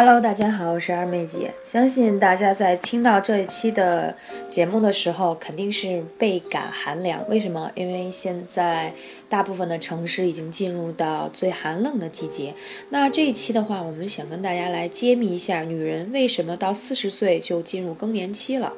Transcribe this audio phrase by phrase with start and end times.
[0.00, 1.52] Hello，大家好，我是二妹姐。
[1.66, 4.14] 相信大家在听到这一期的
[4.48, 7.28] 节目的时候，肯定是倍感寒凉。
[7.28, 7.68] 为什么？
[7.74, 8.92] 因为现在
[9.28, 12.54] 大部分的城市已经进入到最寒冷的季节。
[12.90, 18.72] 那这一期的话，我们想跟大家来揭秘一下，女人为什么到四十岁就进入更年期了。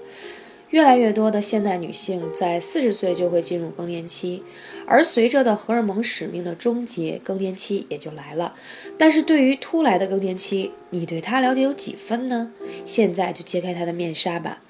[0.70, 4.42] 越来越多的现代女性在四十岁就会进入更年期，
[4.86, 8.54] 而随着的荷尔蒙使命的终结，更年期也就来了。
[8.96, 12.52] 但是对于突来的更年期，你对它了解有几分呢？
[12.84, 14.62] 现在就揭开它的面纱吧。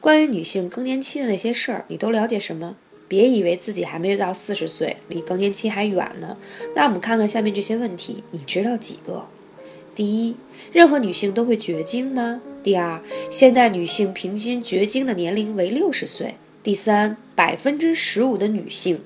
[0.00, 2.76] 关于女性更年期的那些事儿，你都了解什么？
[3.06, 6.36] 别以为自己还没到四十岁，离更年期还远呢。
[6.74, 9.26] 那我们看看下面这些问题，你知道几个？
[9.94, 10.34] 第一，
[10.72, 12.40] 任何女性都会绝经吗？
[12.62, 16.36] 第二，现代女性平均绝经的年龄为六十岁。
[16.62, 19.00] 第三，百分之十五的女性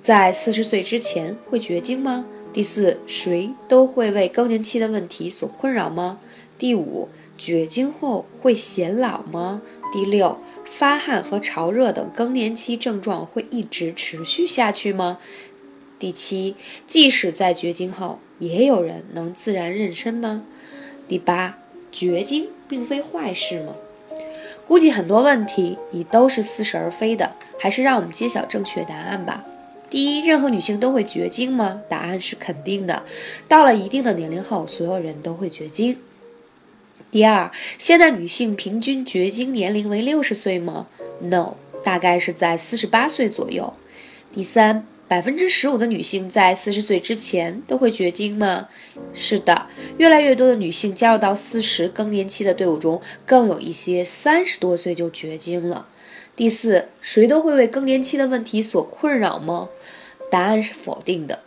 [0.00, 2.26] 在四十岁之前会绝经吗？
[2.52, 6.20] 第四，谁都会为更年期的问题所困扰吗？
[6.56, 9.60] 第五，绝经后会显老吗？
[9.92, 15.18] 第六，发汗和潮热等更年期症状会一直持续下去吗？
[15.98, 16.54] 第七，
[16.86, 20.44] 即使在绝经后，也有人能自然妊娠吗？
[21.08, 21.58] 第八，
[21.90, 23.74] 绝经并非坏事吗？
[24.66, 29.44] 估计很多问题你都是似是而非的，还是让我们揭晓正确答案吧。
[29.90, 31.82] 第一，任何女性都会绝经吗？
[31.88, 33.02] 答案是肯定的。
[33.48, 35.98] 到了一定的年龄后，所有人都会绝经。
[37.10, 40.86] 第二，现代女性平均绝经年龄为六十岁吗
[41.20, 43.74] ？No，大概是在四十八岁左右。
[44.32, 44.86] 第三。
[45.10, 48.68] 百分之十五的女性在四十岁之前都会绝经吗？
[49.12, 49.66] 是的，
[49.98, 55.88] 越来越多的女性加入到四十更年期的队伍中，更有一些三十多岁就绝经了。
[56.36, 59.68] 第四，谁都会为更年期的问题所困扰吗？
[60.30, 61.40] 答案是否定的。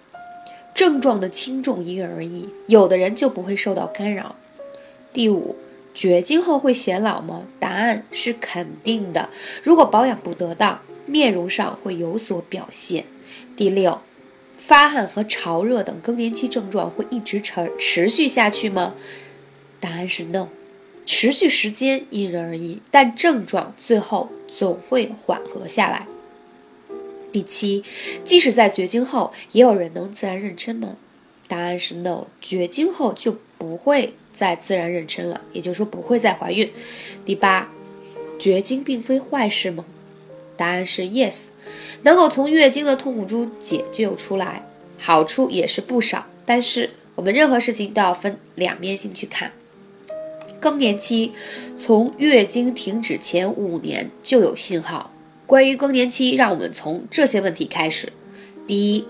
[0.75, 4.35] 症状的轻重因人而异，有的人就不会受到干扰。
[5.13, 5.55] 第五，
[5.93, 7.43] 绝经后会显老吗？
[7.61, 9.29] 答案是肯定的。
[9.63, 13.05] 如果保养不得当，面容上会有所表现。
[13.55, 14.01] 第六，
[14.57, 18.95] 发汗和潮热等更年期症状会一直持持续下去吗？
[19.79, 20.47] 答案是 no，
[21.05, 26.07] 持续时间因人而异，但症状最后总会缓和下来。
[27.31, 27.83] 第七，
[28.23, 30.95] 即使在绝经后，也有人能自然妊娠吗？
[31.47, 36.71] 答案是 no，绝经后就不会再自然妊娠了，也就是说不会再怀孕。
[37.25, 37.71] 第八，
[38.39, 39.83] 绝经并非坏事吗？
[40.55, 41.49] 答案是 yes，
[42.03, 44.65] 能够从月经的痛苦中解救出来，
[44.97, 46.27] 好处也是不少。
[46.45, 49.51] 但是我们任何事情都要分两面性去看。
[50.59, 51.33] 更年期
[51.75, 55.11] 从月经停止前五年就有信号。
[55.45, 58.13] 关于更年期，让我们从这些问题开始。
[58.65, 59.05] 第一，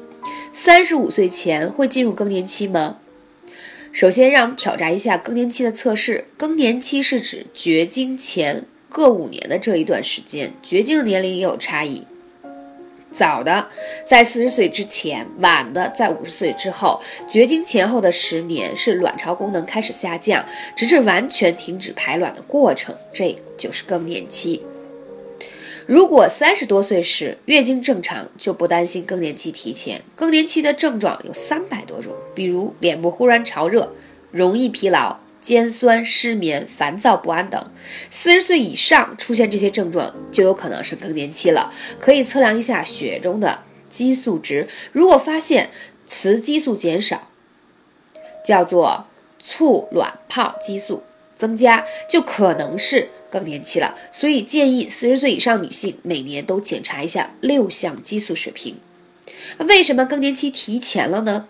[0.52, 2.98] 三十五岁前会进入更年期吗？
[3.92, 6.26] 首先，让我们挑战一下更年期的测试。
[6.36, 8.66] 更年期是指绝经前。
[8.94, 12.06] 各五年的这一段时间，绝经年龄也有差异。
[13.12, 13.68] 早的
[14.06, 17.02] 在四十岁之前，晚的在五十岁之后。
[17.28, 20.46] 绝经前后的十年是卵巢功能开始下降，
[20.76, 24.62] 直至完全停止排卵的过程，这就是更年期。
[25.88, 30.00] 如果三十多岁时月经正常，就不担心更年期提前。
[30.16, 33.92] 更年期的症状有三百多种，比如脸部忽然潮热，
[34.32, 35.18] 容易疲劳。
[35.44, 37.72] 肩酸、失眠、烦躁不安等，
[38.10, 41.72] 四十岁以上出现这些症状，就有可能是更年期了。
[42.00, 43.60] 可以测量一下血中的
[43.90, 45.70] 激素值，如果发现
[46.08, 47.28] 雌激素减少，
[48.44, 49.08] 叫做
[49.42, 51.04] 促卵泡激素
[51.36, 53.96] 增加，就可能是更年期了。
[54.14, 58.78] 所以建议四十岁以上女性每年都检查一下六项激素水平。
[59.68, 61.48] 为什么更年期提前了呢？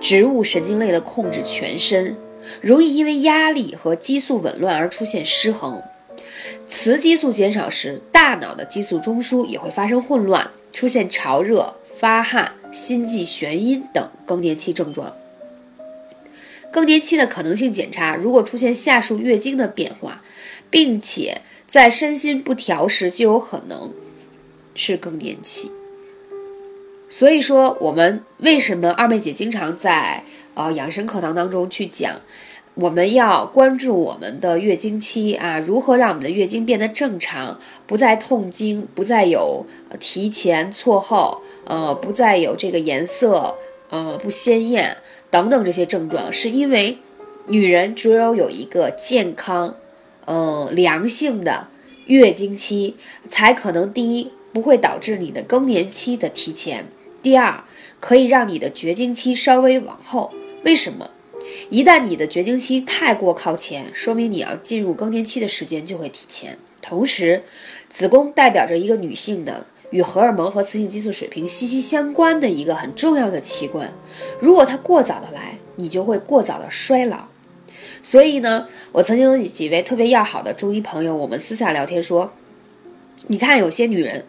[0.00, 2.16] 植物神经类的控制全身。
[2.60, 5.82] 容易因为压力和激素紊乱而出现失衡，
[6.68, 15.14] 雌激素减少时，大脑的激素中枢也会发生混乱，出现潮热、发汗、心悸、眩晕等更年期症状。
[16.70, 20.22] 更年期的可能性检查，如果出现下述月经的变化，
[20.70, 23.92] 并且在身心不调时，就有可能
[24.74, 25.70] 是更年期。
[27.10, 32.20] 所以说，我们为什么二妹姐经常在呃养生课堂当中去讲，
[32.74, 39.66] 我们要关注我们的月经期啊，如何让我们的月经变得正常，不再痛经，不再有
[40.00, 43.56] 提前错后，呃，不再有这个颜色，
[43.90, 44.96] 呃，不鲜艳
[45.30, 46.98] 等等这些症状，是因为
[47.46, 49.76] 女人只有有一个健康，
[50.26, 51.68] 嗯，良性的
[52.06, 52.96] 月经期，
[53.28, 56.86] 才可能第一不会导致你的更年期的提前，
[57.22, 57.64] 第二
[58.00, 60.32] 可以让你的绝经期稍微往后。
[60.64, 61.10] 为什么？
[61.70, 66.58] 一旦你的绝经期太过靠前，说明你要进入更年期的时间就会提前。
[66.80, 67.42] 同时，
[67.88, 73.92] 子宫代表着一个女性的与荷尔蒙和雌性激素水平息息相关的一个很重要的器官。
[74.40, 77.26] 如果它过早的来，你就会过早的衰老。
[78.02, 82.32] 所以呢，我曾经有几位特别要好的中医朋友，我们私下聊天说，
[83.28, 84.24] 你看有些女人，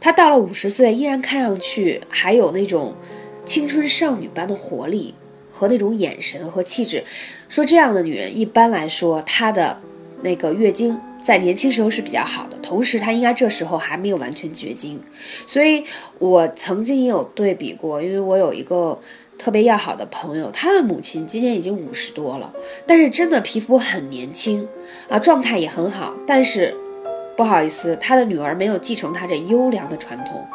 [0.00, 2.94] 她到了五十岁依然看上去还有那种
[3.46, 5.14] 青春少女般的活力。
[5.58, 7.02] 和那种眼神和气质，
[7.48, 9.76] 说这样的女人一般来说，她的
[10.22, 15.02] 那个月经在年轻时候是比较好的，同时她应该这时候还没有完全绝经。
[15.48, 15.82] 所以
[16.20, 18.96] 我曾经也有对比过，因为我有一个
[19.36, 22.52] 特别要好的朋友，她的母亲今年已经五十多了，
[22.86, 24.68] 但是真的皮肤很年轻
[25.08, 26.14] 啊，状态也很好。
[26.24, 26.72] 但是
[27.36, 30.46] 不好意思，她的女儿没有继承她这优良的传统，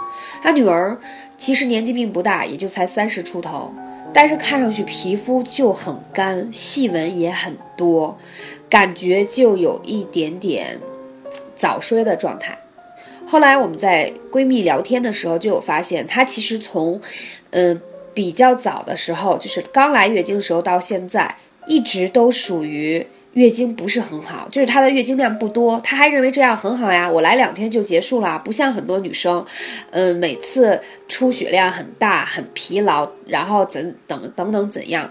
[0.41, 0.97] 她女儿
[1.37, 3.69] 其实年纪并不大，也就才三十出头。
[4.13, 8.17] 但是看上去皮肤就很干，细纹也很多，
[8.69, 10.79] 感觉就有一点点
[11.55, 12.57] 早衰的状态。
[13.25, 17.01] 后来我们在闺蜜聊天的时候就有发现，她其实从，
[17.49, 17.81] 嗯，
[18.13, 23.05] 比较早的时候，就是刚来月经的时候到现在，一直都属于。
[23.33, 29.43] 月经不是很好，就是她的月经量不多，她还认为这样很好呀，我来两天就结束了，不像很多女生，
[29.89, 35.09] 嗯，每次出血量很大，很疲劳，然后怎等等等怎样，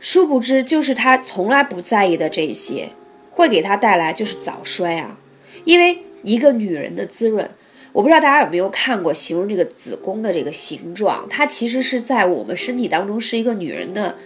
[0.00, 2.90] 殊不知就是她从来不在意的这些，
[3.30, 5.16] 会给她带来就是早衰啊，
[5.64, 7.48] 因为一个女人的滋润，
[7.92, 14.16] 我不知道大家有没有看过形容这个子宫的这个形状，它其实是在我们身体当中是一个女人的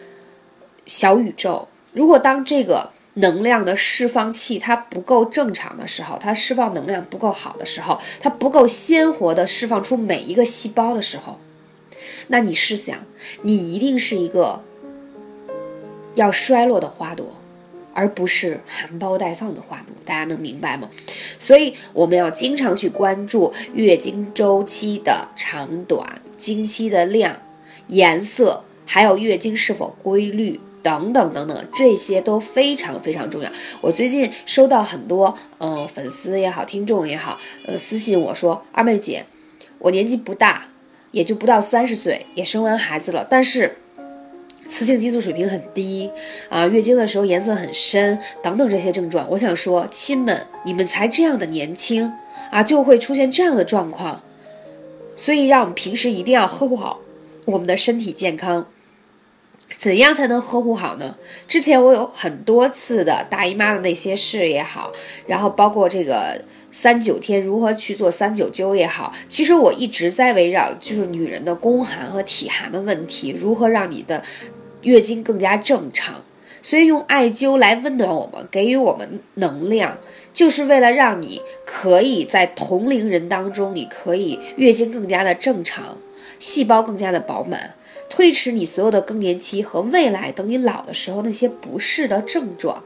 [0.85, 2.91] 小宇宙，如果当这个。
[3.21, 11.39] 能量的释放器它不够正常的时候，它释放能量不够好的时候，它不够鲜活的释放出每一个细胞的时候，
[12.29, 12.97] 那你试想，
[13.43, 14.63] 你一定是一个
[16.15, 17.37] 要衰落的花朵，
[17.95, 19.95] 而不是含苞待放的花朵。
[20.05, 20.89] 大家能明白吗？
[21.39, 27.37] 所以我们要经常去关注月经周期的长短、经期的量、
[27.89, 30.61] 颜色，还有月经是否规律。
[30.83, 33.51] 等等等等，这些都非常非常重要。
[33.81, 39.25] 我最近收到很多，嗯，粉丝也好，听众也好，呃，私信我说，二妹姐，
[39.79, 40.69] 我年纪不大，
[41.11, 43.77] 也就不到三十岁，也生完孩子了，但是
[44.65, 46.11] 雌性激素水平很低，
[46.49, 49.27] 啊，月经的时候颜色很深，等等这些症状。
[49.31, 52.13] 我想说，亲们，你们才这样的年轻
[52.51, 54.23] 啊，就会出现这样的状况，
[55.17, 57.01] 所以让我们平时一定要呵护好
[57.47, 58.67] 我们的身体健康。
[59.77, 61.17] 怎样才能呵护好呢？
[61.49, 64.93] 之前我有很多次的大姨妈的那些事也好，
[65.27, 66.39] 然后包括这个
[66.71, 74.23] 三九天如何去做三九灸也好，其实我一直在围绕就是女人的宫寒和体寒的问题，如何让你的
[74.83, 76.23] 月经更加正常。
[76.63, 79.97] 所以用艾灸来温暖我们，给予我们能量，
[80.35, 85.97] 就是为了让你可以在同龄人当中，你可以月经更加的正常，
[86.39, 87.73] 细胞更加的饱满。
[88.11, 92.83] 推迟你所有的更年期和未来等你老的时候那些不适的症状，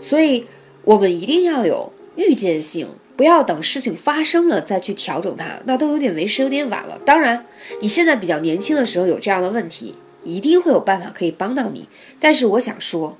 [0.00, 0.46] 所以
[0.84, 6.98] 我们一定要有预见性，不要等事情发生了再去调整它，那都有点为时有点晚了。
[7.04, 7.44] 当然，
[7.82, 11.88] 你现在比较年轻的时候有这样的问题，一定会有办法可以帮到你。
[12.20, 13.18] 但是我想说，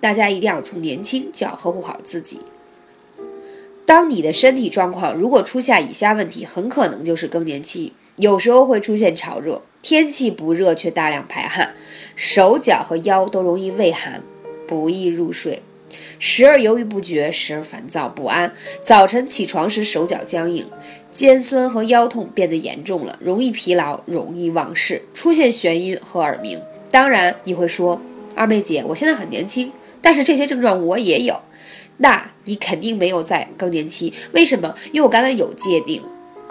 [0.00, 2.40] 大家一定要从年轻就要呵护好自己。
[3.84, 9.62] 当你的身体状况如果出现以下问题，很可能就是更年期，有时候会出现潮热。
[9.82, 11.74] 天气不热却大量排汗，
[12.14, 14.22] 手脚和腰都容易畏寒，
[14.68, 15.60] 不易入睡，
[16.20, 18.54] 时而犹豫不决，时而烦躁不安。
[18.80, 20.64] 早晨起床时手脚僵硬，
[21.10, 26.62] 肩酸和腰痛变得严重了，容易疲劳，容易忘事，出现眩晕和耳鸣。
[26.92, 28.00] 当然，你会说，
[28.36, 31.40] 二妹姐，我现在很年轻，但是这些症状我也有，
[31.96, 34.14] 那你肯定没有在更年期。
[34.30, 34.72] 为什么？
[34.92, 36.00] 因为我刚才有界定。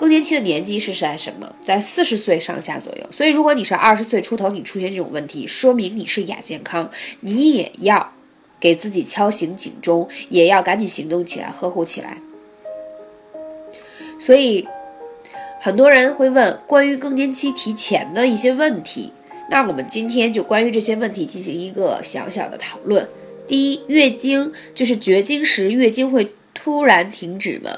[0.01, 1.53] 更年期的年纪是在什么？
[1.63, 3.05] 在四十岁上下左右。
[3.12, 6.89] 所以，如果你是二十岁出头，你出现这种问题，说明你是亚健康，
[7.20, 8.12] 你也要
[8.60, 12.17] 给自己敲醒警钟，也要赶紧行动起来，呵护起来。
[14.20, 14.67] 所以，
[15.60, 19.13] 很多人会问关于更年期提前的一些问题，
[19.51, 23.08] 那我们今天就关于这些问题进行一个小小的讨论。
[23.48, 27.70] 第一，月经就是绝经时月经会突然停止吗？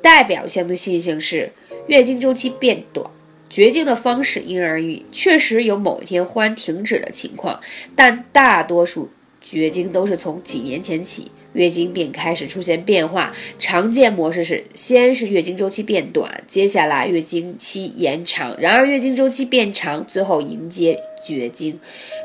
[0.00, 1.52] 代表性的现象是
[1.86, 3.10] 月经周期变短。
[3.50, 7.58] 绝经的方式因人而异，确实有某一天忽然停止的情况，
[7.96, 9.08] 但大多数
[9.40, 13.32] 绝经都是从几年前起，月经便开始出现变化。
[13.58, 21.78] 常见模式是先是月经周期变短，接下来月经期延长，然而月经周期变长，最后迎接绝经。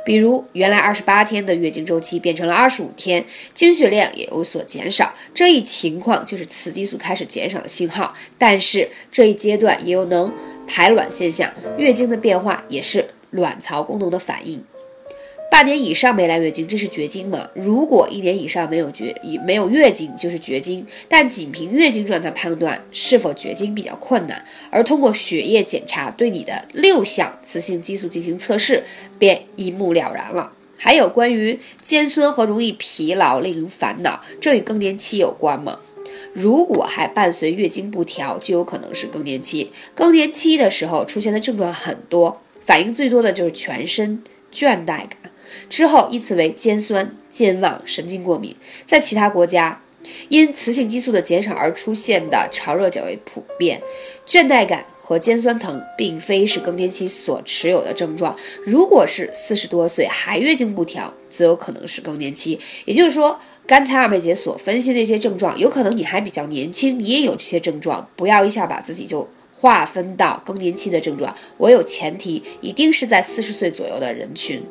[0.05, 8.13] 比如原来二十八天的月经周期变成了二十五天，经血量也有所减少，这一情况就是雌激素开始减少的信号。
[8.37, 10.33] 但是这一阶段也有能。
[10.65, 14.63] 排卵现象，月经的变化也是卵巢功能的反应。
[15.53, 17.47] 半年以上没来月经，这是绝经吗？
[17.53, 20.83] 如果一年以上没有绝没有月经，就是绝经。
[21.07, 28.83] 但仅凭月经状态判断是否绝经比较困难，而通过血液检查对你的六项雌性激素进行测试，
[29.19, 30.53] 便一目了然了。
[30.75, 35.77] 还有关于尖酸和容易疲劳令人烦恼，这与更年期有关吗？
[36.33, 39.71] 如果还伴随月经不调，就有可能是更年期。
[39.93, 45.09] 更年期的时候出现的症状很多，反应最多的就是全身倦怠感，
[45.69, 48.55] 之后依次为肩酸、健忘、神经过敏。
[48.85, 49.81] 在其他国家，
[50.29, 53.81] 因雌性激素的减少而出现的潮热较为普遍。
[54.25, 58.35] 倦怠感和肩酸疼并非是更年期所持有的症状。
[58.65, 62.59] 如果是四十多岁还月经不调，则有可能是更年期。
[62.85, 63.39] 也就是说。
[63.65, 71.33] 刚才二妹姐所分析的这些症状，有可能你还比较年轻，你也有这些症状，不要一下把自己就划分到更年期的症状。
[71.55, 74.61] 我有前提，一定是在四十岁左右的人群，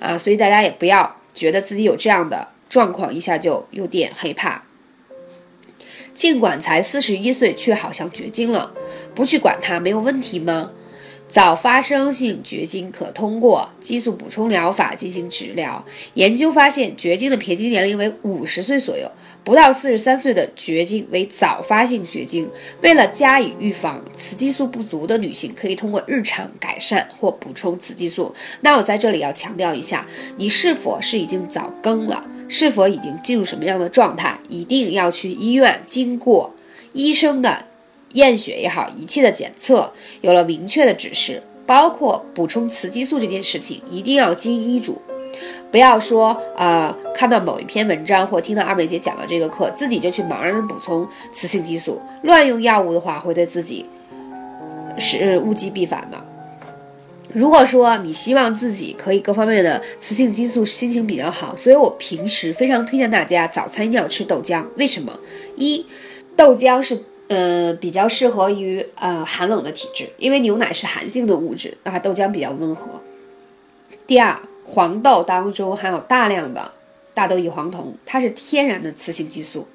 [0.00, 4.62] 啊，所以大家也不要觉得自己有这样的状况，一下就有点害怕。
[6.14, 8.74] 尽管才四十一岁，却好像绝经了，
[9.14, 10.72] 不去管它没有问题吗？
[11.28, 15.84] 早发生性绝经可通过激素补充疗法进行治疗。
[16.14, 19.10] 研究发现，绝经的平均年龄为五十岁左右，
[19.44, 22.50] 不到四十三岁的绝经为早发性绝经。
[22.80, 28.34] 为了加以预防，雌激素不足的女性可以通过日常改善或补充雌激素。
[28.62, 30.06] 那我在这里要强调一下，
[30.38, 36.54] 你是否是已经早更了，是否已经进入什么样的状态，一定要去医院经过
[36.94, 37.67] 医生的。
[38.14, 45.00] 验血也好，仪器的检测有了明确的指示，包括补充雌激素这件事情，一定要经医嘱，
[45.70, 53.84] 不要说啊，看到某一篇文章或听到二妹姐讲了这个课，自己就去盲人补充雌性激素，乱用药物的话，会对自己
[54.96, 56.18] 是物极必反的。
[57.34, 64.64] 如果说你希望自己可以各方面的雌性激素心情比较好，所以我平时非常推荐大家早餐一定要吃豆浆。
[64.76, 65.12] 为什么？
[65.56, 65.84] 一，
[66.34, 66.98] 豆浆是。
[67.28, 73.02] 呃，比较适合于呃寒冷的体质，因为牛奶是寒性的物质，啊，豆浆比较温和。
[74.06, 76.72] 第二，黄豆当中含有大量的
[77.12, 79.68] 大豆异黄酮，它是天然的雌性激素。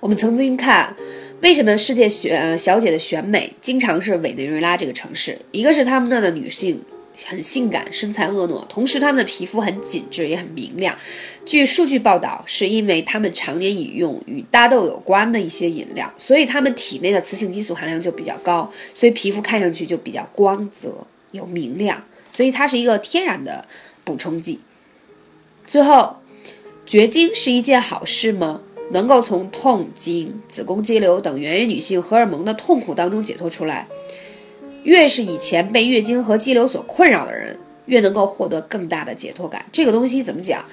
[0.00, 0.96] 我们曾经看，
[1.42, 5.38] 为什么世界选小姐的选美经常是委内瑞拉这个城市？
[5.52, 6.82] 一个是他们那的女性。
[7.26, 10.96] 很性感，身材婀娜，同时她们的皮肤很紧致，也很明亮。
[11.44, 22.02] 据数据报道，是因为她们常年饮用与大豆有关的一些饮料，所以她们体内的雌性激素含量就比较高，所以皮肤看上去就比较光泽有明亮。
[22.30, 23.66] 所以它是一个天然的
[24.04, 24.60] 补充剂。
[25.66, 26.16] 最后，
[26.86, 28.62] 绝经是一件好事吗？
[28.90, 33.86] 能够从痛经、子宫肌瘤等源于女性荷尔蒙的痛苦当中解脱出来。
[34.84, 39.64] 越是以前被月经和肌瘤所困扰的人，越能够获得更大的解脱感。
[39.70, 40.64] 这个东西怎么讲？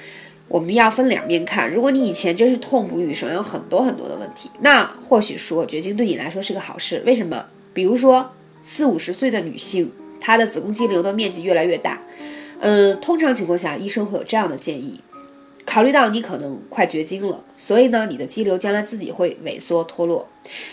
[0.47, 1.71] 我们要分两面看。
[1.71, 7.03] 如果你以前真是痛不欲生，有很多很多的问题，那或许说绝经对你来说是个好事。
[7.05, 7.45] 为什么？
[7.71, 8.31] 比如说
[8.63, 12.01] 四五十岁的女性，她的子宫肌瘤的面积越来越大。
[12.61, 14.99] 嗯，通常情况下，医生会有这样的建议：
[15.65, 20.27] 考虑到你可能快绝经了，所以呢，你的肌瘤将来自己会萎缩脱落。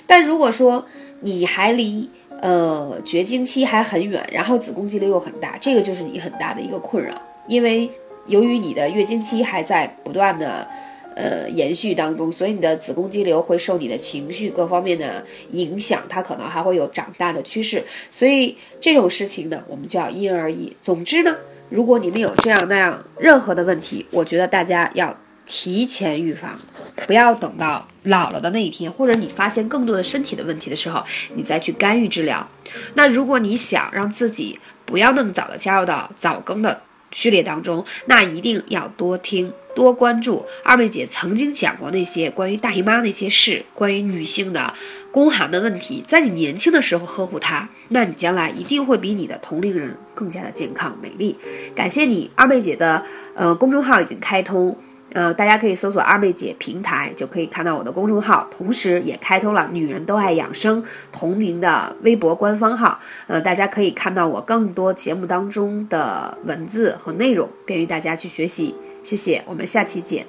[0.07, 0.87] 但如果说
[1.21, 2.09] 你还离
[2.43, 7.15] 呃，绝经期还很远，然后子宫肌瘤又很大，这个就是你很大的一个困扰。
[7.47, 7.91] 因为
[8.27, 10.67] 由于你的月经期还在不断的
[11.15, 17.83] 呃延续当中，所以你的子宫肌瘤会受你的情绪各方面的影响，它可能还会有长大的趋势。
[18.11, 20.77] 所以这种事情呢，我们就要因人而异。
[20.83, 21.37] 总之呢，
[21.71, 25.17] 如果你们有这样那样任何的问题，我觉得大家要。
[25.47, 26.59] 提前预防，
[27.07, 31.03] 不要等到老了的那一天，或者你发现更多的身体的问题的时候，
[31.37, 32.47] 你再去干预治疗。
[32.95, 44.75] 那如果你想让自己不要那么早的加入到早更的序列当中，那一定要多听、多关注二妹姐曾经讲过那些关于大姨妈那些事，关于女性的
[45.13, 46.03] 宫寒的问题。
[46.05, 51.39] 在你年轻的时候呵护它，那你将来一定会比你的同龄人更加的健康美丽。
[51.77, 53.05] 感谢你，二妹姐的
[53.37, 54.77] 呃公众号已经开通。
[55.17, 63.01] 呃，大家可以搜索二妹姐平台，就可以看到我的公众号，同时也开通了“女人都爱养生”同名的微博官方号。
[63.27, 68.75] 呃，大家可以看到我更多节目当中的文字和内容，便于大家去学习。
[69.03, 70.27] 谢谢，我们下期见。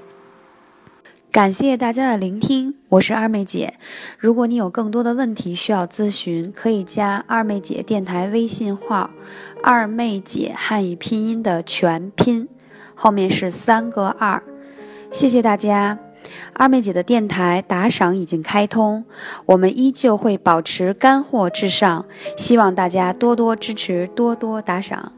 [1.33, 3.73] 感谢大家的聆听，我是二妹姐。
[4.17, 9.09] 如果你有更多的问题需要咨询，可以加二妹姐电台微信号
[9.61, 12.47] “二妹姐汉语拼音”的全拼，
[12.95, 14.41] 后面是三个二。
[15.11, 15.97] 谢谢大家，
[16.53, 19.03] 二妹姐的电台打赏已经开通，
[19.45, 22.05] 我们依旧会保持干货至上，
[22.37, 25.11] 希望大家多多支持，多多打赏。